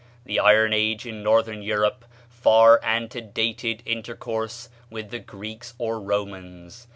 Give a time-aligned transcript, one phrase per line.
[0.25, 6.87] The Iron Age in Northern Europe far antedated intercourse with the Greeks or Romans.